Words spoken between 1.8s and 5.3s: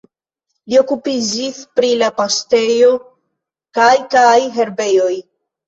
pri la paŝtejoj kaj kaj herbejoj.